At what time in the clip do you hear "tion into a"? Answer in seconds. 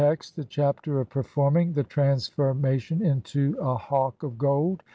2.79-3.77